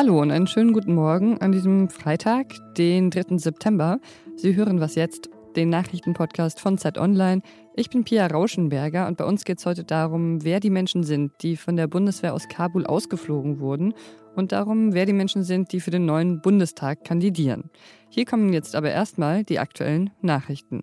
Hallo 0.00 0.18
und 0.18 0.30
einen 0.30 0.46
schönen 0.46 0.72
guten 0.72 0.94
Morgen 0.94 1.36
an 1.42 1.52
diesem 1.52 1.90
Freitag, 1.90 2.54
den 2.78 3.10
3. 3.10 3.36
September. 3.36 4.00
Sie 4.34 4.56
hören 4.56 4.80
was 4.80 4.94
jetzt, 4.94 5.28
den 5.56 5.68
Nachrichtenpodcast 5.68 6.58
von 6.58 6.78
Zeit 6.78 6.96
Online. 6.96 7.42
Ich 7.74 7.90
bin 7.90 8.04
Pia 8.04 8.26
Rauschenberger 8.26 9.06
und 9.06 9.18
bei 9.18 9.26
uns 9.26 9.44
geht 9.44 9.58
es 9.58 9.66
heute 9.66 9.84
darum, 9.84 10.42
wer 10.42 10.58
die 10.58 10.70
Menschen 10.70 11.04
sind, 11.04 11.32
die 11.42 11.54
von 11.54 11.76
der 11.76 11.86
Bundeswehr 11.86 12.32
aus 12.32 12.48
Kabul 12.48 12.86
ausgeflogen 12.86 13.60
wurden 13.60 13.92
und 14.36 14.52
darum, 14.52 14.94
wer 14.94 15.04
die 15.04 15.12
Menschen 15.12 15.42
sind, 15.42 15.70
die 15.70 15.80
für 15.80 15.90
den 15.90 16.06
neuen 16.06 16.40
Bundestag 16.40 17.04
kandidieren. 17.04 17.68
Hier 18.08 18.24
kommen 18.24 18.54
jetzt 18.54 18.74
aber 18.74 18.90
erstmal 18.90 19.44
die 19.44 19.58
aktuellen 19.58 20.08
Nachrichten. 20.22 20.82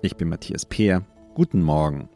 Ich 0.00 0.16
bin 0.16 0.30
Matthias 0.30 0.64
Peer. 0.64 1.02
Guten 1.34 1.60
Morgen. 1.60 2.08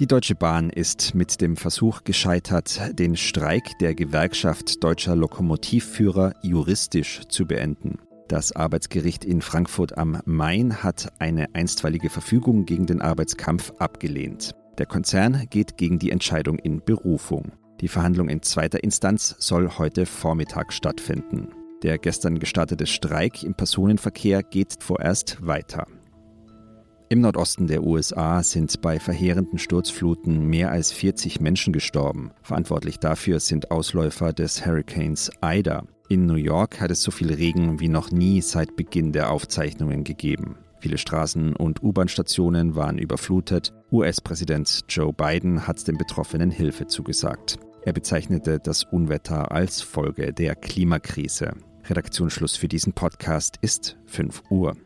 Die 0.00 0.06
Deutsche 0.06 0.34
Bahn 0.34 0.70
ist 0.70 1.14
mit 1.14 1.42
dem 1.42 1.56
Versuch 1.56 2.02
gescheitert, 2.02 2.80
den 2.98 3.14
Streik 3.14 3.78
der 3.78 3.94
Gewerkschaft 3.94 4.82
deutscher 4.82 5.14
Lokomotivführer 5.14 6.32
juristisch 6.42 7.20
zu 7.28 7.46
beenden. 7.46 7.98
Das 8.26 8.56
Arbeitsgericht 8.56 9.22
in 9.22 9.42
Frankfurt 9.42 9.98
am 9.98 10.22
Main 10.24 10.82
hat 10.82 11.12
eine 11.18 11.54
einstweilige 11.54 12.08
Verfügung 12.08 12.64
gegen 12.64 12.86
den 12.86 13.02
Arbeitskampf 13.02 13.72
abgelehnt. 13.78 14.54
Der 14.78 14.86
Konzern 14.86 15.46
geht 15.50 15.76
gegen 15.76 15.98
die 15.98 16.10
Entscheidung 16.10 16.58
in 16.58 16.82
Berufung. 16.82 17.52
Die 17.82 17.88
Verhandlung 17.88 18.30
in 18.30 18.40
zweiter 18.40 18.82
Instanz 18.82 19.36
soll 19.38 19.76
heute 19.76 20.06
Vormittag 20.06 20.72
stattfinden. 20.72 21.48
Der 21.82 21.98
gestern 21.98 22.38
gestartete 22.38 22.86
Streik 22.86 23.42
im 23.42 23.54
Personenverkehr 23.54 24.42
geht 24.42 24.76
vorerst 24.80 25.44
weiter. 25.46 25.86
Im 27.12 27.20
Nordosten 27.20 27.66
der 27.66 27.82
USA 27.82 28.42
sind 28.42 28.80
bei 28.80 28.98
verheerenden 28.98 29.58
Sturzfluten 29.58 30.46
mehr 30.46 30.70
als 30.70 30.92
40 30.92 31.42
Menschen 31.42 31.74
gestorben. 31.74 32.30
Verantwortlich 32.40 33.00
dafür 33.00 33.38
sind 33.38 33.70
Ausläufer 33.70 34.32
des 34.32 34.64
Hurrikans 34.64 35.30
Ida. 35.44 35.84
In 36.08 36.24
New 36.24 36.36
York 36.36 36.80
hat 36.80 36.90
es 36.90 37.02
so 37.02 37.10
viel 37.10 37.30
Regen 37.30 37.80
wie 37.80 37.90
noch 37.90 38.10
nie 38.10 38.40
seit 38.40 38.76
Beginn 38.76 39.12
der 39.12 39.30
Aufzeichnungen 39.30 40.04
gegeben. 40.04 40.56
Viele 40.80 40.96
Straßen 40.96 41.54
und 41.54 41.82
U-Bahn-Stationen 41.82 42.76
waren 42.76 42.96
überflutet. 42.96 43.74
US-Präsident 43.92 44.86
Joe 44.88 45.12
Biden 45.12 45.66
hat 45.66 45.86
den 45.86 45.98
Betroffenen 45.98 46.50
Hilfe 46.50 46.86
zugesagt. 46.86 47.58
Er 47.84 47.92
bezeichnete 47.92 48.58
das 48.58 48.84
Unwetter 48.84 49.52
als 49.52 49.82
Folge 49.82 50.32
der 50.32 50.54
Klimakrise. 50.54 51.52
Redaktionsschluss 51.84 52.56
für 52.56 52.68
diesen 52.68 52.94
Podcast 52.94 53.58
ist 53.60 53.98
5 54.06 54.44
Uhr. 54.48 54.76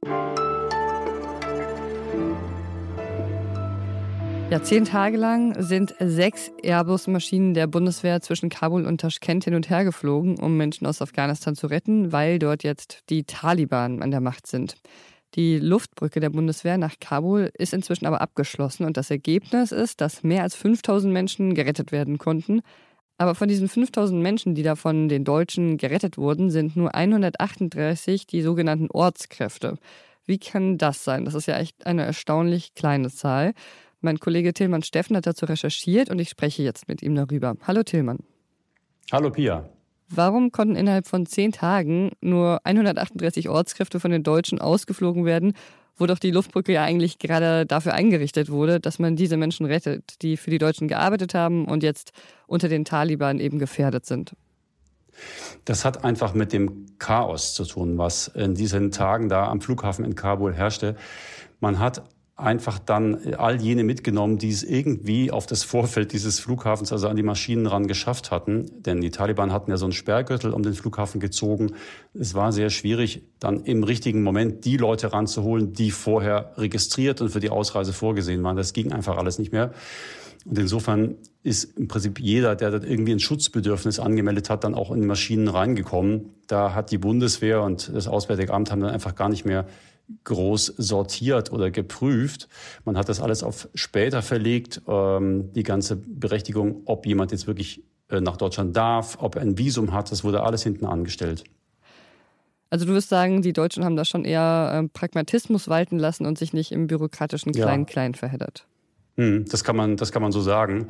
Ja, 4.49 4.63
zehn 4.63 4.85
Tage 4.85 5.17
lang 5.17 5.61
sind 5.61 5.97
sechs 5.99 6.53
Airbus-Maschinen 6.63 7.53
der 7.53 7.67
Bundeswehr 7.67 8.21
zwischen 8.21 8.49
Kabul 8.49 8.87
und 8.87 9.01
Taschkent 9.01 9.43
hin 9.43 9.57
und 9.57 9.69
her 9.69 9.85
geflogen, 9.85 10.39
um 10.39 10.57
Menschen 10.57 10.87
aus 10.87 11.03
Afghanistan 11.03 11.57
zu 11.57 11.67
retten, 11.67 12.13
weil 12.13 12.39
dort 12.39 12.63
jetzt 12.63 13.01
die 13.11 13.25
Taliban 13.25 14.03
an 14.03 14.13
der 14.13 14.21
Macht 14.21 14.47
sind. 14.47 14.77
Die 15.35 15.59
Luftbrücke 15.59 16.21
der 16.21 16.31
Bundeswehr 16.31 16.79
nach 16.79 16.95
Kabul 17.01 17.51
ist 17.59 17.75
inzwischen 17.75 18.07
aber 18.07 18.21
abgeschlossen 18.21 18.87
und 18.87 18.97
das 18.97 19.11
Ergebnis 19.11 19.73
ist, 19.73 20.01
dass 20.01 20.23
mehr 20.23 20.45
als 20.45 20.55
5000 20.55 21.13
Menschen 21.13 21.55
gerettet 21.55 21.91
werden 21.91 22.19
konnten. 22.19 22.61
Aber 23.19 23.35
von 23.35 23.49
diesen 23.49 23.69
5000 23.69 24.23
Menschen, 24.23 24.55
die 24.55 24.63
da 24.63 24.77
von 24.77 25.09
den 25.09 25.25
Deutschen 25.25 25.77
gerettet 25.77 26.19
wurden, 26.19 26.51
sind 26.51 26.77
nur 26.77 26.95
138 26.95 28.29
die 28.29 28.43
sogenannten 28.43 28.91
Ortskräfte. 28.93 29.77
Wie 30.25 30.39
kann 30.39 30.77
das 30.79 31.05
sein? 31.05 31.25
Das 31.25 31.35
ist 31.35 31.47
ja 31.47 31.59
echt 31.59 31.87
eine 31.87 32.05
erstaunlich 32.05 32.75
kleine 32.75 33.11
Zahl. 33.11 33.53
Mein 34.01 34.19
Kollege 34.19 34.53
Tillmann 34.53 34.83
Steffen 34.83 35.17
hat 35.17 35.27
dazu 35.27 35.47
recherchiert 35.47 36.11
und 36.11 36.19
ich 36.19 36.29
spreche 36.29 36.63
jetzt 36.63 36.89
mit 36.89 37.03
ihm 37.03 37.15
darüber. 37.15 37.55
Hallo 37.67 37.83
Tillmann. 37.83 38.19
Hallo 39.11 39.31
Pia. 39.31 39.69
Warum 40.09 40.53
konnten 40.53 40.77
innerhalb 40.77 41.07
von 41.07 41.27
zehn 41.27 41.51
Tagen 41.51 42.13
nur 42.21 42.61
138 42.65 43.49
Ortskräfte 43.49 43.99
von 43.99 44.11
den 44.11 44.23
Deutschen 44.23 44.61
ausgeflogen 44.61 45.25
werden, 45.25 45.55
wo 45.97 46.07
doch 46.07 46.19
die 46.19 46.31
Luftbrücke 46.31 46.73
ja 46.73 46.85
eigentlich 46.85 47.19
gerade 47.19 47.67
dafür 47.67 47.95
eingerichtet 47.95 48.51
wurde, 48.51 48.79
dass 48.79 48.99
man 48.99 49.17
diese 49.17 49.37
Menschen 49.37 49.67
rettet, 49.67 50.23
die 50.23 50.37
für 50.37 50.51
die 50.51 50.59
Deutschen 50.59 50.89
gearbeitet 50.89 51.35
haben 51.35 51.65
und 51.65 51.83
jetzt 51.83 52.13
unter 52.47 52.69
den 52.69 52.85
Taliban 52.85 53.41
eben 53.41 53.59
gefährdet 53.59 54.07
sind? 54.07 54.35
Das 55.65 55.85
hat 55.85 56.05
einfach 56.05 56.35
mit 56.35 56.53
dem 56.53 56.87
Chaos 56.99 57.55
zu 57.55 57.65
tun, 57.65 57.97
was 57.99 58.29
in 58.29 58.55
diesen 58.55 58.91
Tagen 58.91 59.29
da 59.29 59.49
am 59.49 59.61
Flughafen 59.61 60.05
in 60.05 60.15
Kabul 60.15 60.53
herrschte. 60.53 60.97
Man 61.59 61.79
hat 61.79 62.03
einfach 62.37 62.79
dann 62.79 63.35
all 63.37 63.63
jene 63.63 63.83
mitgenommen, 63.83 64.37
die 64.37 64.51
es 64.51 64.63
irgendwie 64.63 65.31
auf 65.31 65.47
das 65.47 65.65
Vorfeld 65.65 66.13
dieses 66.13 66.39
Flughafens, 66.39 66.93
also 66.93 67.09
an 67.09 67.17
die 67.17 67.23
Maschinen 67.23 67.67
ran 67.67 67.87
geschafft 67.87 68.31
hatten. 68.31 68.71
Denn 68.83 69.01
die 69.01 69.11
Taliban 69.11 69.53
hatten 69.53 69.71
ja 69.71 69.79
so 69.79 69.87
einen 69.87 69.93
Sperrgürtel 69.93 70.53
um 70.53 70.63
den 70.63 70.75
Flughafen 70.75 71.19
gezogen. 71.19 71.73
Es 72.13 72.35
war 72.35 72.53
sehr 72.53 72.69
schwierig, 72.69 73.23
dann 73.41 73.61
im 73.65 73.85
richtigen 73.85 74.23
Moment 74.23 74.67
die 74.67 74.77
Leute 74.77 75.15
ranzuholen, 75.15 75.73
die 75.73 75.91
vorher 75.91 76.53
registriert 76.59 77.23
und 77.23 77.31
für 77.31 77.41
die 77.41 77.51
Ausreise 77.51 77.95
vorgesehen 77.95 78.43
waren. 78.45 78.57
Das 78.57 78.75
ging 78.75 78.93
einfach 78.93 79.17
alles 79.17 79.39
nicht 79.39 79.53
mehr. 79.53 79.73
Und 80.45 80.59
insofern 80.59 81.17
ist 81.43 81.77
im 81.79 81.89
Prinzip 81.89 82.21
jeder, 82.21 82.55
der 82.55 82.71
dort 82.71 82.85
irgendwie 82.85 83.13
ein 83.13 83.19
Schutzbedürfnis 83.19 83.99
angemeldet 83.99 84.51
hat, 84.51 84.63
dann 84.63 84.75
auch 84.75 84.91
in 84.93 85.01
die 85.01 85.07
Maschinen 85.07 85.49
reingekommen. 85.49 86.35
Da 86.47 86.75
hat 86.75 86.91
die 86.91 86.99
Bundeswehr 86.99 87.63
und 87.63 87.91
das 87.95 88.07
Auswärtige 88.07 88.53
Amt 88.53 88.71
haben 88.71 88.81
dann 88.81 88.91
einfach 88.91 89.15
gar 89.15 89.31
nicht 89.31 89.47
mehr 89.47 89.67
groß 90.25 90.67
sortiert 90.77 91.53
oder 91.53 91.71
geprüft. 91.71 92.49
Man 92.85 92.97
hat 92.97 93.09
das 93.09 93.21
alles 93.21 93.43
auf 93.43 93.69
später 93.75 94.23
verlegt, 94.23 94.83
ähm, 94.87 95.53
die 95.53 95.63
ganze 95.63 95.97
Berechtigung, 95.97 96.83
ob 96.85 97.07
jemand 97.07 97.33
jetzt 97.33 97.47
wirklich 97.47 97.83
äh, 98.09 98.21
nach 98.21 98.37
Deutschland 98.37 98.77
darf, 98.77 99.19
ob 99.21 99.37
er 99.37 99.43
ein 99.43 99.59
Visum 99.59 99.93
hat, 99.93 100.13
das 100.13 100.25
wurde 100.25 100.43
alles 100.43 100.63
hinten 100.63 100.87
angestellt. 100.87 101.45
Also 102.71 102.85
du 102.85 102.93
wirst 102.95 103.09
sagen, 103.09 103.43
die 103.43 103.53
Deutschen 103.53 103.85
haben 103.85 103.97
da 103.97 104.05
schon 104.05 104.25
eher 104.25 104.83
äh, 104.85 104.89
Pragmatismus 104.89 105.69
walten 105.69 105.99
lassen 105.99 106.27
und 106.27 106.39
sich 106.39 106.53
nicht 106.53 106.73
im 106.73 106.89
bürokratischen 106.89 107.53
Klein-Klein 107.53 108.13
ja. 108.13 108.19
verheddert. 108.19 108.67
Hm, 109.17 109.45
das 109.51 109.65
kann 109.65 109.77
man, 109.77 109.97
das 109.97 110.13
kann 110.13 110.23
man 110.23 110.33
so 110.33 110.41
sagen. 110.41 110.89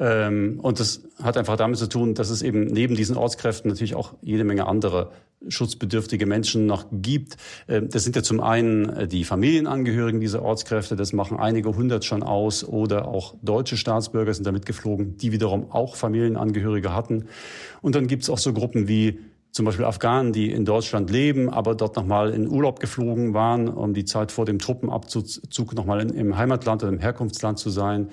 Ähm, 0.00 0.60
und 0.60 0.78
das 0.80 1.02
hat 1.22 1.36
einfach 1.36 1.56
damit 1.56 1.78
zu 1.78 1.88
tun, 1.88 2.14
dass 2.14 2.30
es 2.30 2.42
eben 2.42 2.66
neben 2.66 2.94
diesen 2.94 3.16
Ortskräften 3.16 3.68
natürlich 3.68 3.94
auch 3.94 4.14
jede 4.22 4.44
Menge 4.44 4.66
andere 4.66 5.10
schutzbedürftige 5.48 6.26
Menschen 6.26 6.66
noch 6.66 6.86
gibt. 6.92 7.36
Ähm, 7.68 7.88
das 7.88 8.04
sind 8.04 8.14
ja 8.16 8.22
zum 8.22 8.40
einen 8.40 8.88
äh, 8.90 9.08
die 9.08 9.24
Familienangehörigen 9.24 10.20
dieser 10.20 10.42
Ortskräfte, 10.42 10.96
das 10.96 11.12
machen 11.12 11.38
einige 11.38 11.74
hundert 11.74 12.04
schon 12.04 12.22
aus, 12.22 12.64
oder 12.64 13.08
auch 13.08 13.34
deutsche 13.42 13.76
Staatsbürger 13.76 14.32
sind 14.34 14.46
damit 14.46 14.66
geflogen, 14.66 15.16
die 15.16 15.32
wiederum 15.32 15.70
auch 15.70 15.96
Familienangehörige 15.96 16.94
hatten. 16.94 17.26
Und 17.82 17.94
dann 17.94 18.06
gibt 18.06 18.22
es 18.22 18.30
auch 18.30 18.38
so 18.38 18.52
Gruppen 18.52 18.88
wie 18.88 19.18
zum 19.52 19.64
Beispiel 19.64 19.84
Afghanen, 19.84 20.32
die 20.32 20.50
in 20.50 20.64
Deutschland 20.64 21.10
leben, 21.10 21.48
aber 21.48 21.74
dort 21.74 21.96
nochmal 21.96 22.30
in 22.30 22.48
Urlaub 22.48 22.80
geflogen 22.80 23.34
waren, 23.34 23.68
um 23.68 23.94
die 23.94 24.04
Zeit 24.04 24.30
vor 24.30 24.44
dem 24.44 24.58
Truppenabzug 24.58 25.74
nochmal 25.74 26.10
im 26.10 26.36
Heimatland 26.36 26.82
oder 26.82 26.92
im 26.92 26.98
Herkunftsland 26.98 27.58
zu 27.58 27.70
sein 27.70 28.08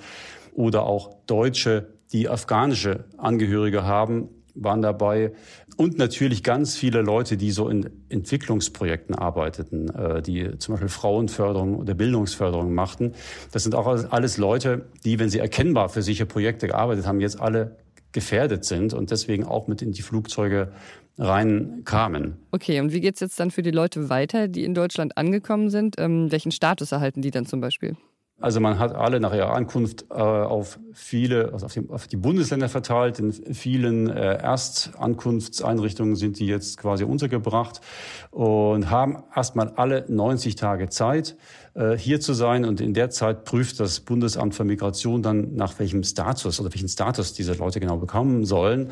oder 0.54 0.84
auch 0.84 1.16
Deutsche, 1.28 1.90
die 2.14 2.30
afghanische 2.30 3.06
Angehörige 3.18 3.84
haben, 3.84 4.30
waren 4.56 4.82
dabei. 4.82 5.34
Und 5.78 5.98
natürlich 5.98 6.44
ganz 6.44 6.78
viele 6.78 7.02
Leute, 7.02 7.36
die 7.36 7.52
so 7.52 7.68
in 7.68 7.90
Entwicklungsprojekten 8.08 9.14
arbeiteten, 9.14 9.90
äh, 9.90 10.22
die 10.22 10.58
zum 10.58 10.76
Beispiel 10.76 10.90
Frauenförderung 10.90 11.76
oder 11.76 11.94
Bildungsförderung 11.94 12.74
machten. 12.74 13.12
Das 13.52 13.64
sind 13.64 13.76
auch 13.76 13.86
alles 13.86 14.38
Leute, 14.38 14.86
die, 15.04 15.20
wenn 15.20 15.30
sie 15.30 15.40
erkennbar 15.40 15.90
für 15.90 16.02
solche 16.02 16.26
Projekte 16.26 16.68
gearbeitet 16.68 17.06
haben, 17.06 17.20
jetzt 17.20 17.42
alle 17.42 17.76
gefährdet 18.16 18.66
sind 18.66 18.96
und 18.96 19.12
deswegen 19.12 19.44
auch 19.44 19.68
mit 19.68 19.84
in 19.84 19.92
die 19.92 20.02
Flugzeuge 20.02 20.72
reinkamen. 21.20 22.38
Okay, 22.52 22.80
und 22.80 22.92
wie 22.92 23.02
geht 23.02 23.16
es 23.16 23.20
jetzt 23.20 23.40
dann 23.40 23.52
für 23.52 23.62
die 23.62 23.72
Leute 23.72 24.10
weiter, 24.10 24.48
die 24.48 24.64
in 24.64 24.74
Deutschland 24.74 25.18
angekommen 25.18 25.70
sind? 25.70 25.96
Ähm, 26.00 26.32
welchen 26.32 26.52
Status 26.52 26.92
erhalten 26.92 27.22
die 27.22 27.32
dann 27.32 27.46
zum 27.46 27.62
Beispiel? 27.62 27.96
Also 28.42 28.60
man 28.60 28.80
hat 28.80 28.94
alle 28.94 29.22
nach 29.22 29.34
ihrer 29.34 29.54
Ankunft 29.54 30.08
äh, 30.10 30.16
auf 30.16 30.78
viele, 30.92 31.54
also 31.54 31.68
auf 31.68 31.74
die, 31.74 31.90
auf 31.90 32.08
die, 32.08 32.18
Bundesländer 32.18 32.68
verteilt. 32.68 33.18
In 33.18 33.32
vielen 33.32 34.10
äh, 34.10 34.36
Erstankunftseinrichtungen 34.36 36.18
sind 36.18 36.40
die 36.40 36.46
jetzt 36.46 36.78
quasi 36.78 37.06
untergebracht 37.06 37.80
und 38.32 38.90
haben 38.90 39.24
erstmal 39.34 39.70
alle 39.78 40.04
90 40.10 40.56
Tage 40.56 40.90
Zeit, 40.90 41.38
hier 41.98 42.22
zu 42.22 42.34
sein. 42.34 42.64
Und 42.64 42.80
in 42.80 42.94
der 42.94 43.10
Zeit 43.10 43.44
prüft 43.44 43.82
das 43.82 44.00
Bundesamt 44.00 44.56
für 44.56 44.64
Migration 44.64 45.22
dann, 45.22 45.56
nach 45.56 45.78
welchem 45.78 46.04
Status 46.04 46.60
oder 46.60 46.74
welchen 46.74 46.88
Status 46.88 47.34
diese 47.34 47.54
Leute 47.54 47.82
genau 47.82 47.98
bekommen 47.98 48.46
sollen. 48.46 48.90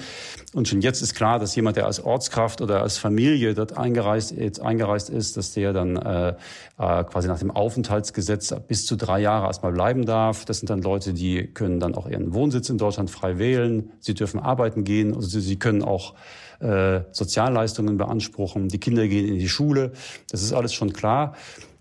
Und 0.54 0.68
schon 0.68 0.82
jetzt 0.82 1.02
ist 1.02 1.16
klar, 1.16 1.40
dass 1.40 1.56
jemand, 1.56 1.78
der 1.78 1.86
als 1.86 2.04
Ortskraft 2.04 2.62
oder 2.62 2.82
als 2.82 2.98
Familie 2.98 3.54
dort 3.54 3.78
eingereist, 3.78 4.32
jetzt 4.32 4.62
eingereist 4.62 5.10
ist, 5.10 5.38
dass 5.38 5.54
der 5.54 5.72
dann 5.72 5.96
äh, 5.96 6.36
äh, 6.78 7.04
quasi 7.04 7.28
nach 7.28 7.40
dem 7.40 7.52
Aufenthaltsgesetz 7.52 8.54
bis 8.68 8.86
zu 8.86 8.96
drei 8.96 9.20
Jahre 9.20 9.48
erstmal 9.48 9.72
bleiben 9.72 10.06
darf. 10.06 10.46
Das 10.46 10.60
sind 10.60 10.70
dann 10.70 10.82
Leute, 10.82 11.14
die 11.14 11.48
können 11.48 11.80
dann 11.80 11.96
auch 11.96 12.08
ihren 12.08 12.34
Wohnsitz 12.34 12.70
in 12.70 12.78
Deutschland 12.78 13.10
frei 13.10 13.38
wählen. 13.38 13.92
Sie 14.00 14.14
dürfen 14.14 14.40
arbeiten 14.40 14.84
gehen. 14.84 15.14
Also 15.16 15.40
sie 15.40 15.58
können 15.58 15.84
auch 15.84 16.16
äh, 16.60 17.02
Sozialleistungen 17.12 17.98
beanspruchen. 17.98 18.70
Die 18.70 18.80
Kinder 18.80 19.08
gehen 19.08 19.28
in 19.28 19.40
die 19.40 19.50
Schule. 19.50 19.92
Das 20.30 20.42
ist 20.42 20.54
alles 20.54 20.74
schon 20.74 20.94
klar. 20.94 21.36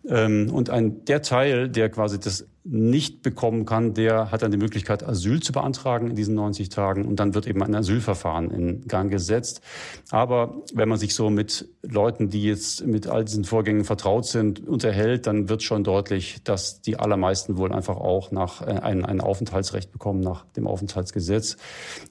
Ähm, 0.08 0.50
und 0.52 0.70
ein, 0.70 1.04
der 1.04 1.22
Teil, 1.22 1.68
der 1.68 1.88
quasi 1.88 2.18
das 2.18 2.46
nicht 2.64 3.22
bekommen 3.22 3.66
kann, 3.66 3.92
der 3.94 4.30
hat 4.30 4.42
dann 4.42 4.52
die 4.52 4.56
Möglichkeit, 4.56 5.02
Asyl 5.02 5.40
zu 5.40 5.52
beantragen 5.52 6.08
in 6.08 6.16
diesen 6.16 6.36
90 6.36 6.68
Tagen 6.68 7.06
und 7.06 7.16
dann 7.18 7.34
wird 7.34 7.48
eben 7.48 7.62
ein 7.62 7.74
Asylverfahren 7.74 8.50
in 8.52 8.86
Gang 8.86 9.10
gesetzt. 9.10 9.62
Aber 10.10 10.62
wenn 10.72 10.88
man 10.88 10.98
sich 10.98 11.14
so 11.14 11.28
mit 11.28 11.68
Leuten, 11.82 12.30
die 12.30 12.44
jetzt 12.44 12.86
mit 12.86 13.08
all 13.08 13.24
diesen 13.24 13.44
Vorgängen 13.44 13.84
vertraut 13.84 14.26
sind, 14.26 14.66
unterhält, 14.66 15.26
dann 15.26 15.48
wird 15.48 15.64
schon 15.64 15.82
deutlich, 15.82 16.42
dass 16.44 16.80
die 16.80 16.98
allermeisten 16.98 17.56
wohl 17.56 17.72
einfach 17.72 17.96
auch 17.96 18.30
nach 18.30 18.62
äh, 18.62 18.70
ein, 18.70 19.04
ein 19.04 19.20
Aufenthaltsrecht 19.20 19.90
bekommen 19.90 20.20
nach 20.20 20.44
dem 20.56 20.68
Aufenthaltsgesetz 20.68 21.56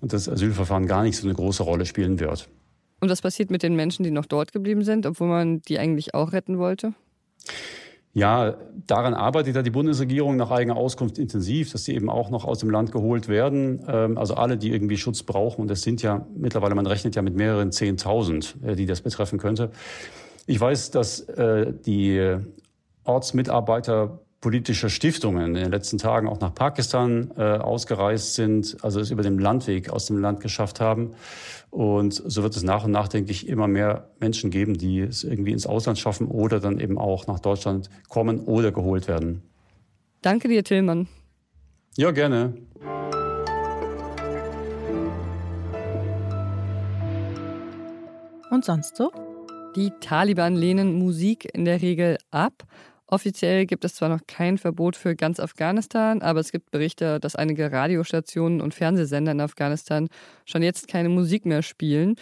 und 0.01 0.11
das 0.11 0.27
Asylverfahren 0.27 0.85
gar 0.85 1.03
nicht 1.03 1.17
so 1.17 1.27
eine 1.27 1.35
große 1.35 1.63
Rolle 1.63 1.85
spielen 1.85 2.19
wird. 2.19 2.49
Und 2.99 3.09
was 3.09 3.21
passiert 3.21 3.51
mit 3.51 3.63
den 3.63 3.75
Menschen, 3.75 4.03
die 4.03 4.11
noch 4.11 4.25
dort 4.25 4.51
geblieben 4.51 4.83
sind, 4.83 5.05
obwohl 5.05 5.27
man 5.27 5.61
die 5.61 5.79
eigentlich 5.79 6.13
auch 6.13 6.33
retten 6.33 6.59
wollte? 6.59 6.93
Ja, 8.13 8.55
daran 8.87 9.13
arbeitet 9.13 9.55
ja 9.55 9.61
die 9.61 9.69
Bundesregierung 9.69 10.35
nach 10.35 10.51
eigener 10.51 10.75
Auskunft 10.75 11.17
intensiv, 11.17 11.71
dass 11.71 11.85
sie 11.85 11.95
eben 11.95 12.09
auch 12.09 12.29
noch 12.29 12.43
aus 12.43 12.59
dem 12.59 12.69
Land 12.69 12.91
geholt 12.91 13.29
werden. 13.29 13.85
Ähm, 13.87 14.17
also 14.17 14.33
alle, 14.33 14.57
die 14.57 14.71
irgendwie 14.71 14.97
Schutz 14.97 15.23
brauchen. 15.23 15.61
Und 15.61 15.69
das 15.69 15.81
sind 15.81 16.01
ja 16.01 16.25
mittlerweile, 16.35 16.75
man 16.75 16.87
rechnet 16.87 17.15
ja 17.15 17.21
mit 17.21 17.35
mehreren 17.35 17.71
Zehntausend, 17.71 18.57
äh, 18.63 18.75
die 18.75 18.85
das 18.85 19.01
betreffen 19.01 19.39
könnte. 19.39 19.71
Ich 20.45 20.59
weiß, 20.59 20.91
dass 20.91 21.21
äh, 21.21 21.73
die 21.85 22.37
Ortsmitarbeiter 23.05 24.19
politischer 24.41 24.89
Stiftungen 24.89 25.55
in 25.55 25.63
den 25.63 25.71
letzten 25.71 25.99
Tagen 25.99 26.27
auch 26.27 26.39
nach 26.39 26.53
Pakistan 26.53 27.31
äh, 27.37 27.41
ausgereist 27.41 28.33
sind, 28.33 28.75
also 28.81 28.99
es 28.99 29.11
über 29.11 29.21
den 29.21 29.37
Landweg 29.37 29.91
aus 29.91 30.07
dem 30.07 30.17
Land 30.17 30.41
geschafft 30.41 30.79
haben. 30.79 31.11
Und 31.69 32.13
so 32.13 32.41
wird 32.41 32.55
es 32.55 32.63
nach 32.63 32.83
und 32.83 32.91
nach, 32.91 33.07
denke 33.07 33.31
ich, 33.31 33.47
immer 33.47 33.67
mehr 33.67 34.09
Menschen 34.19 34.49
geben, 34.49 34.77
die 34.77 34.99
es 34.99 35.23
irgendwie 35.23 35.51
ins 35.51 35.67
Ausland 35.67 35.99
schaffen 35.99 36.27
oder 36.27 36.59
dann 36.59 36.79
eben 36.79 36.97
auch 36.97 37.27
nach 37.27 37.39
Deutschland 37.39 37.89
kommen 38.09 38.39
oder 38.39 38.71
geholt 38.71 39.07
werden. 39.07 39.43
Danke 40.21 40.47
dir, 40.47 40.63
Tillmann. 40.63 41.07
Ja, 41.95 42.11
gerne. 42.11 42.55
Und 48.49 48.65
sonst 48.65 48.97
so? 48.97 49.11
Die 49.75 49.91
Taliban 50.01 50.55
lehnen 50.55 50.99
Musik 50.99 51.47
in 51.53 51.63
der 51.63 51.81
Regel 51.81 52.17
ab 52.31 52.65
Offiziell 53.11 53.65
gibt 53.65 53.83
es 53.83 53.95
zwar 53.95 54.07
noch 54.07 54.21
kein 54.25 54.57
Verbot 54.57 54.95
für 54.95 55.17
ganz 55.17 55.41
Afghanistan, 55.41 56.21
aber 56.21 56.39
es 56.39 56.53
gibt 56.53 56.71
Berichte, 56.71 57.19
dass 57.19 57.35
einige 57.35 57.69
Radiostationen 57.69 58.61
und 58.61 58.73
Fernsehsender 58.73 59.33
in 59.33 59.41
Afghanistan 59.41 60.07
schon 60.45 60.63
jetzt 60.63 60.87
keine 60.87 61.09
Musik 61.09 61.45
mehr 61.45 61.61
spielen. 61.61 62.15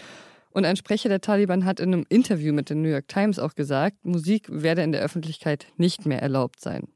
Und 0.50 0.64
ein 0.64 0.74
Sprecher 0.74 1.08
der 1.08 1.20
Taliban 1.20 1.64
hat 1.64 1.78
in 1.78 1.94
einem 1.94 2.06
Interview 2.08 2.52
mit 2.52 2.70
den 2.70 2.82
New 2.82 2.88
York 2.88 3.06
Times 3.06 3.38
auch 3.38 3.54
gesagt, 3.54 4.04
Musik 4.04 4.48
werde 4.50 4.82
in 4.82 4.90
der 4.90 5.02
Öffentlichkeit 5.02 5.68
nicht 5.76 6.06
mehr 6.06 6.22
erlaubt 6.22 6.60
sein. 6.60 6.88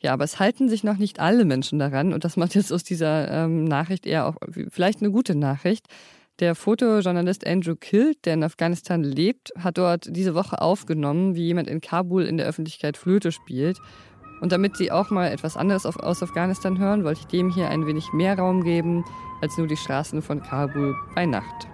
Ja, 0.00 0.12
aber 0.12 0.24
es 0.24 0.38
halten 0.38 0.68
sich 0.68 0.84
noch 0.84 0.98
nicht 0.98 1.18
alle 1.18 1.46
Menschen 1.46 1.78
daran 1.78 2.12
und 2.12 2.24
das 2.24 2.36
macht 2.36 2.54
jetzt 2.54 2.70
aus 2.70 2.84
dieser 2.84 3.30
ähm, 3.30 3.64
Nachricht 3.64 4.04
eher 4.04 4.26
auch 4.26 4.36
vielleicht 4.68 5.00
eine 5.00 5.10
gute 5.10 5.34
Nachricht. 5.34 5.86
Der 6.40 6.54
Fotojournalist 6.54 7.46
Andrew 7.46 7.76
Kilt, 7.76 8.24
der 8.24 8.32
in 8.32 8.42
Afghanistan 8.42 9.04
lebt, 9.04 9.52
hat 9.58 9.76
dort 9.76 10.06
diese 10.08 10.34
Woche 10.34 10.62
aufgenommen, 10.62 11.34
wie 11.34 11.44
jemand 11.44 11.68
in 11.68 11.82
Kabul 11.82 12.24
in 12.24 12.38
der 12.38 12.46
Öffentlichkeit 12.46 12.96
Flöte 12.96 13.30
spielt. 13.30 13.78
Und 14.40 14.50
damit 14.50 14.74
Sie 14.78 14.90
auch 14.90 15.10
mal 15.10 15.30
etwas 15.30 15.58
anderes 15.58 15.84
aus 15.84 16.22
Afghanistan 16.22 16.78
hören, 16.78 17.04
wollte 17.04 17.20
ich 17.20 17.26
dem 17.26 17.52
hier 17.52 17.68
ein 17.68 17.86
wenig 17.86 18.14
mehr 18.14 18.38
Raum 18.38 18.64
geben 18.64 19.04
als 19.42 19.58
nur 19.58 19.66
die 19.66 19.76
Straßen 19.76 20.22
von 20.22 20.42
Kabul 20.42 20.96
bei 21.14 21.26
Nacht. 21.26 21.68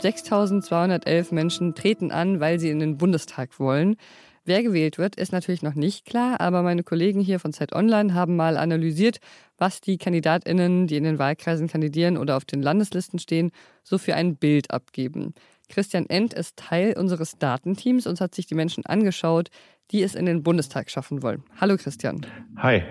6211 0.00 1.32
Menschen 1.32 1.74
treten 1.74 2.12
an, 2.12 2.40
weil 2.40 2.60
sie 2.60 2.70
in 2.70 2.78
den 2.78 2.98
Bundestag 2.98 3.58
wollen. 3.58 3.96
Wer 4.44 4.62
gewählt 4.62 4.96
wird, 4.96 5.16
ist 5.16 5.32
natürlich 5.32 5.62
noch 5.62 5.74
nicht 5.74 6.06
klar, 6.06 6.40
aber 6.40 6.62
meine 6.62 6.82
Kollegen 6.82 7.20
hier 7.20 7.38
von 7.38 7.52
Zeit 7.52 7.74
Online 7.74 8.14
haben 8.14 8.34
mal 8.34 8.56
analysiert, 8.56 9.18
was 9.58 9.82
die 9.82 9.98
KandidatInnen, 9.98 10.86
die 10.86 10.96
in 10.96 11.04
den 11.04 11.18
Wahlkreisen 11.18 11.68
kandidieren 11.68 12.16
oder 12.16 12.36
auf 12.36 12.46
den 12.46 12.62
Landeslisten 12.62 13.18
stehen, 13.18 13.50
so 13.82 13.98
für 13.98 14.14
ein 14.14 14.36
Bild 14.36 14.70
abgeben. 14.70 15.34
Christian 15.68 16.06
End 16.08 16.32
ist 16.32 16.56
Teil 16.56 16.96
unseres 16.96 17.36
Datenteams 17.38 18.06
und 18.06 18.22
hat 18.22 18.34
sich 18.34 18.46
die 18.46 18.54
Menschen 18.54 18.86
angeschaut, 18.86 19.50
die 19.90 20.02
es 20.02 20.14
in 20.14 20.24
den 20.24 20.42
Bundestag 20.42 20.90
schaffen 20.90 21.22
wollen. 21.22 21.42
Hallo 21.60 21.76
Christian. 21.76 22.24
Hi. 22.56 22.82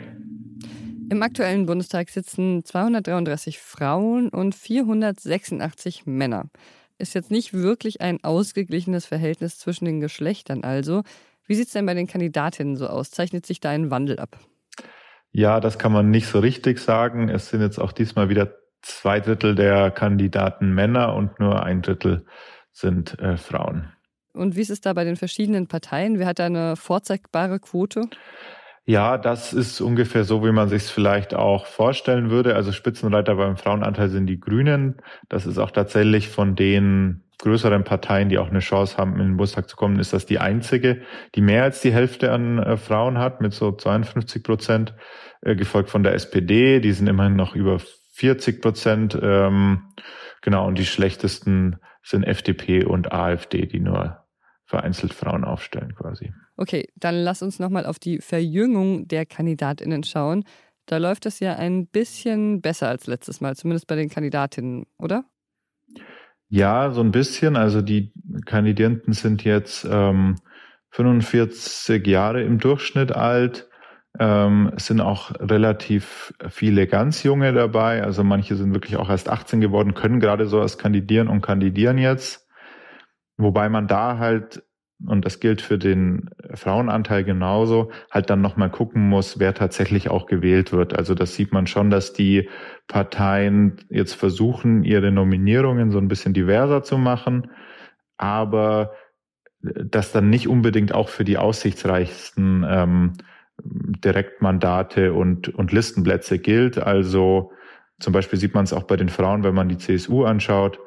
Im 1.10 1.24
aktuellen 1.24 1.66
Bundestag 1.66 2.10
sitzen 2.10 2.66
233 2.66 3.58
Frauen 3.58 4.30
und 4.30 4.54
486 4.54 6.06
Männer 6.06 6.50
ist 6.98 7.14
jetzt 7.16 7.32
nicht 7.32 7.54
wirklich 7.54 8.02
ein 8.02 8.24
ausgeglichenes 8.24 9.06
Verhältnis 9.06 9.60
zwischen 9.60 9.86
den 9.86 10.00
Geschlechtern 10.00 10.64
also. 10.64 11.04
Wie 11.46 11.56
sieht 11.56 11.68
es 11.68 11.74
denn 11.74 11.86
bei 11.86 11.94
den 11.94 12.08
Kandidatinnen 12.08 12.76
so 12.76 12.88
aus? 12.88 13.12
Zeichnet 13.12 13.46
sich 13.46 13.60
da 13.60 13.70
ein 13.70 13.90
Wandel 13.92 14.20
ab? 14.20 14.38
Ja, 15.32 15.60
das 15.60 15.78
kann 15.78 15.92
man 15.92 16.10
nicht 16.10 16.28
so 16.28 16.40
richtig 16.40 16.80
sagen. 16.80 17.30
Es 17.30 17.50
sind 17.50 17.62
jetzt 17.62 17.80
auch 17.80 17.92
diesmal 17.92 18.30
wieder 18.30 18.56
zwei 18.82 19.20
Drittel 19.20 19.56
der 19.56 19.92
Kandidaten 19.92 20.74
Männer 20.74 21.14
und 21.16 21.40
nur 21.40 21.64
ein 21.64 21.82
Drittel 21.82 22.26
sind 22.72 23.20
äh, 23.20 23.38
Frauen. 23.38 23.92
Und 24.34 24.56
wie 24.56 24.62
ist 24.62 24.70
es 24.70 24.82
da 24.82 24.94
bei 24.94 25.04
den 25.04 25.16
verschiedenen 25.16 25.68
Parteien? 25.68 26.20
Wer 26.20 26.28
hat 26.28 26.40
da 26.40 26.46
eine 26.46 26.76
vorzeigbare 26.76 27.60
Quote? 27.60 28.02
Ja, 28.90 29.18
das 29.18 29.52
ist 29.52 29.82
ungefähr 29.82 30.24
so, 30.24 30.46
wie 30.46 30.52
man 30.54 30.70
sich 30.70 30.84
es 30.84 30.90
vielleicht 30.90 31.34
auch 31.34 31.66
vorstellen 31.66 32.30
würde. 32.30 32.56
Also 32.56 32.72
Spitzenreiter 32.72 33.36
beim 33.36 33.58
Frauenanteil 33.58 34.08
sind 34.08 34.28
die 34.28 34.40
Grünen. 34.40 35.02
Das 35.28 35.46
ist 35.46 35.58
auch 35.58 35.72
tatsächlich 35.72 36.30
von 36.30 36.56
den 36.56 37.26
größeren 37.40 37.84
Parteien, 37.84 38.30
die 38.30 38.38
auch 38.38 38.48
eine 38.48 38.60
Chance 38.60 38.96
haben, 38.96 39.20
in 39.20 39.28
den 39.28 39.38
Bundestag 39.38 39.68
zu 39.68 39.76
kommen, 39.76 40.00
ist 40.00 40.14
das 40.14 40.26
die 40.26 40.40
einzige, 40.40 41.02
die 41.36 41.42
mehr 41.42 41.64
als 41.64 41.82
die 41.82 41.92
Hälfte 41.92 42.32
an 42.32 42.60
äh, 42.60 42.78
Frauen 42.78 43.18
hat, 43.18 43.42
mit 43.42 43.54
so 43.54 43.74
52 43.74 44.42
Prozent, 44.42 44.96
äh, 45.42 45.58
gefolgt 45.58 45.90
von 45.90 46.04
der 46.04 46.14
SPD. 46.14 46.80
Die 46.80 46.94
sind 46.94 47.08
immerhin 47.08 47.36
noch 47.36 47.56
über 47.56 47.80
40 48.14 48.62
Prozent. 48.62 49.20
Ähm, 49.22 49.82
genau, 50.42 50.66
und 50.66 50.78
die 50.78 50.86
schlechtesten 50.86 51.76
sind 52.04 52.24
FDP 52.24 52.86
und 52.86 53.12
AfD, 53.12 53.66
die 53.66 53.82
nur 53.82 54.24
vereinzelt 54.68 55.14
Frauen 55.14 55.44
aufstellen 55.44 55.96
quasi. 55.96 56.34
Okay, 56.58 56.88
dann 56.96 57.16
lass 57.16 57.42
uns 57.42 57.58
nochmal 57.58 57.86
auf 57.86 58.00
die 58.00 58.20
Verjüngung 58.20 59.08
der 59.08 59.26
Kandidatinnen 59.26 60.04
schauen. 60.04 60.44
Da 60.86 60.98
läuft 60.98 61.26
es 61.26 61.40
ja 61.40 61.56
ein 61.56 61.88
bisschen 61.88 62.62
besser 62.62 62.90
als 62.90 63.08
letztes 63.08 63.42
Mal, 63.42 63.56
zumindest 63.56 63.88
bei 63.88 63.96
den 63.96 64.10
Kandidatinnen, 64.10 64.86
oder? 64.98 65.26
Ja, 66.50 66.92
so 66.92 67.02
ein 67.02 67.12
bisschen. 67.12 67.56
Also 67.56 67.82
die 67.82 68.14
Kandidierenden 68.46 69.14
sind 69.14 69.44
jetzt 69.44 69.86
ähm, 69.90 70.36
45 70.92 72.06
Jahre 72.06 72.44
im 72.44 72.60
Durchschnitt 72.60 73.14
alt. 73.14 73.70
Ähm, 74.20 74.72
es 74.76 74.88
sind 74.88 75.02
auch 75.02 75.32
relativ 75.40 76.34
viele 76.50 76.88
ganz 76.88 77.24
junge 77.24 77.54
dabei. 77.54 78.04
Also 78.04 78.24
manche 78.24 78.56
sind 78.56 78.74
wirklich 78.74 78.98
auch 78.98 79.10
erst 79.10 79.30
18 79.30 79.62
geworden, 79.62 79.94
können 79.94 80.20
gerade 80.20 80.48
so 80.48 80.60
erst 80.60 80.80
kandidieren 80.80 81.28
und 81.28 81.42
kandidieren 81.42 81.98
jetzt. 81.98 82.47
Wobei 83.38 83.70
man 83.70 83.88
da 83.88 84.18
halt, 84.18 84.64
und 85.06 85.24
das 85.26 85.40
gilt 85.40 85.62
für 85.62 85.78
den 85.78 86.32
Frauenanteil 86.56 87.24
genauso, 87.24 87.92
halt 88.10 88.30
dann 88.32 88.42
nochmal 88.42 88.72
gucken 88.72 89.08
muss, 89.08 89.40
wer 89.40 89.54
tatsächlich 89.54 90.10
auch 90.10 90.26
gewählt 90.26 90.72
wird. 90.72 90.98
Also 90.98 91.14
das 91.14 91.36
sieht 91.36 91.54
man 91.54 91.68
schon, 91.68 91.92
dass 91.92 92.14
die 92.14 92.50
Parteien 92.88 93.78
jetzt 93.90 94.16
versuchen, 94.16 94.84
ihre 94.84 95.12
Nominierungen 95.12 95.92
so 95.92 96.00
ein 96.00 96.08
bisschen 96.08 96.34
diverser 96.34 96.82
zu 96.82 96.98
machen, 96.98 97.52
aber 98.18 98.94
das 99.62 100.12
dann 100.12 100.30
nicht 100.30 100.48
unbedingt 100.48 100.94
auch 100.94 101.10
für 101.10 101.24
die 101.24 101.38
aussichtsreichsten 101.38 102.66
ähm, 102.68 103.14
Direktmandate 103.64 105.14
und, 105.14 105.50
und 105.50 105.72
Listenplätze 105.72 106.40
gilt. 106.40 106.78
Also 106.78 107.52
zum 108.00 108.14
Beispiel 108.14 108.40
sieht 108.40 108.54
man 108.54 108.64
es 108.64 108.74
auch 108.74 108.84
bei 108.84 108.96
den 108.96 109.10
Frauen, 109.10 109.44
wenn 109.44 109.56
man 109.56 109.70
die 109.70 109.78
CSU 109.78 110.24
anschaut 110.24 110.80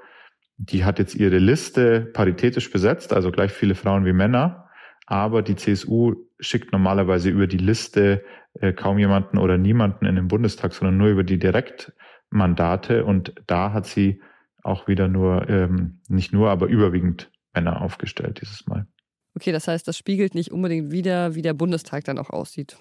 die 0.62 0.84
hat 0.84 0.98
jetzt 0.98 1.14
ihre 1.14 1.38
Liste 1.38 2.02
paritätisch 2.02 2.70
besetzt, 2.70 3.14
also 3.14 3.32
gleich 3.32 3.50
viele 3.50 3.74
Frauen 3.74 4.04
wie 4.04 4.12
Männer. 4.12 4.68
Aber 5.06 5.42
die 5.42 5.56
CSU 5.56 6.14
schickt 6.38 6.72
normalerweise 6.72 7.30
über 7.30 7.46
die 7.46 7.56
Liste 7.56 8.22
äh, 8.60 8.72
kaum 8.72 8.98
jemanden 8.98 9.38
oder 9.38 9.56
niemanden 9.56 10.04
in 10.04 10.16
den 10.16 10.28
Bundestag, 10.28 10.74
sondern 10.74 10.98
nur 10.98 11.08
über 11.08 11.24
die 11.24 11.38
Direktmandate. 11.38 13.04
Und 13.04 13.34
da 13.46 13.72
hat 13.72 13.86
sie 13.86 14.20
auch 14.62 14.86
wieder 14.86 15.08
nur, 15.08 15.48
ähm, 15.48 16.00
nicht 16.08 16.32
nur, 16.32 16.50
aber 16.50 16.66
überwiegend 16.66 17.30
Männer 17.54 17.80
aufgestellt 17.80 18.40
dieses 18.42 18.66
Mal. 18.66 18.86
Okay, 19.34 19.52
das 19.52 19.66
heißt, 19.66 19.88
das 19.88 19.96
spiegelt 19.96 20.34
nicht 20.34 20.52
unbedingt 20.52 20.92
wieder, 20.92 21.34
wie 21.34 21.42
der 21.42 21.54
Bundestag 21.54 22.04
dann 22.04 22.18
auch 22.18 22.30
aussieht. 22.30 22.76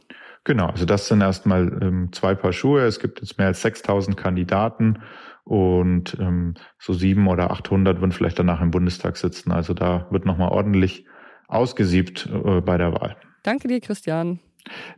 Genau, 0.49 0.65
also 0.65 0.85
das 0.85 1.07
sind 1.07 1.21
erstmal 1.21 1.67
ähm, 1.79 2.09
zwei 2.11 2.33
Paar 2.33 2.53
Schuhe. 2.53 2.81
Es 2.81 2.99
gibt 2.99 3.21
jetzt 3.21 3.37
mehr 3.37 3.45
als 3.45 3.61
6000 3.61 4.17
Kandidaten 4.17 5.03
und 5.43 6.17
ähm, 6.19 6.55
so 6.79 6.91
sieben 6.91 7.27
oder 7.27 7.51
800 7.51 8.01
würden 8.01 8.11
vielleicht 8.11 8.39
danach 8.39 8.59
im 8.59 8.71
Bundestag 8.71 9.17
sitzen. 9.17 9.51
Also 9.51 9.75
da 9.75 10.07
wird 10.09 10.25
nochmal 10.25 10.49
ordentlich 10.49 11.05
ausgesiebt 11.47 12.27
äh, 12.33 12.61
bei 12.61 12.79
der 12.79 12.93
Wahl. 12.93 13.15
Danke 13.43 13.67
dir, 13.67 13.79
Christian. 13.79 14.39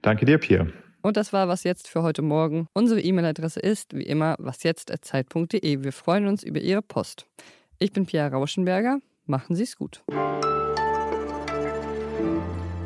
Danke 0.02 0.26
dir, 0.26 0.38
Pierre. 0.38 0.72
Und 1.02 1.18
das 1.18 1.34
war 1.34 1.50
was 1.50 1.66
jetzt 1.66 1.90
für 1.90 2.02
heute 2.02 2.22
Morgen. 2.22 2.68
Unsere 2.72 3.02
E-Mail-Adresse 3.02 3.60
ist 3.60 3.94
wie 3.94 4.04
immer 4.04 4.38
wasjetzt@zeit.de. 4.40 5.84
Wir 5.84 5.92
freuen 5.92 6.28
uns 6.28 6.44
über 6.44 6.62
Ihre 6.62 6.82
Post. 6.82 7.26
Ich 7.78 7.92
bin 7.92 8.06
Pia 8.06 8.26
Rauschenberger. 8.30 9.00
Machen 9.26 9.58
Sie 9.58 9.64
es 9.64 9.76
gut. 9.76 10.02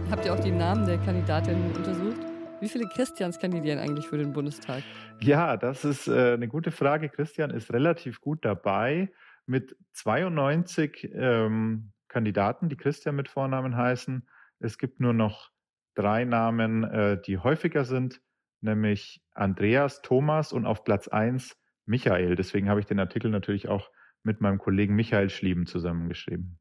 Habt 0.09 0.25
ihr 0.25 0.33
auch 0.33 0.39
die 0.39 0.49
Namen 0.49 0.87
der 0.87 0.97
Kandidatinnen 0.97 1.71
untersucht? 1.71 2.24
Wie 2.65 2.69
viele 2.69 2.87
Christians 2.87 3.37
kandidieren 3.37 3.77
eigentlich 3.77 4.07
für 4.07 4.17
den 4.17 4.33
Bundestag? 4.33 4.81
Ja, 5.21 5.55
das 5.55 5.85
ist 5.85 6.07
äh, 6.07 6.33
eine 6.33 6.47
gute 6.47 6.71
Frage. 6.71 7.09
Christian 7.09 7.51
ist 7.51 7.71
relativ 7.71 8.21
gut 8.21 8.43
dabei 8.43 9.11
mit 9.45 9.77
92 9.93 11.11
ähm, 11.13 11.91
Kandidaten, 12.07 12.67
die 12.67 12.75
Christian 12.75 13.15
mit 13.15 13.27
Vornamen 13.27 13.77
heißen. 13.77 14.27
Es 14.57 14.79
gibt 14.79 14.99
nur 14.99 15.13
noch 15.13 15.51
drei 15.93 16.25
Namen, 16.25 16.83
äh, 16.85 17.21
die 17.21 17.37
häufiger 17.37 17.85
sind, 17.85 18.19
nämlich 18.61 19.21
Andreas, 19.35 20.01
Thomas 20.01 20.51
und 20.51 20.65
auf 20.65 20.83
Platz 20.83 21.07
1 21.07 21.55
Michael. 21.85 22.35
Deswegen 22.35 22.67
habe 22.67 22.79
ich 22.79 22.87
den 22.87 22.99
Artikel 22.99 23.29
natürlich 23.29 23.67
auch 23.67 23.91
mit 24.23 24.41
meinem 24.41 24.57
Kollegen 24.57 24.95
Michael 24.95 25.29
Schlieben 25.29 25.67
zusammengeschrieben. 25.67 26.57